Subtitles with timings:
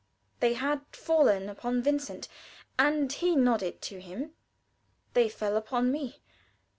[0.39, 2.27] They had fallen upon Vincent,
[2.79, 4.33] and he nodded to him.
[5.13, 6.23] They fell upon me.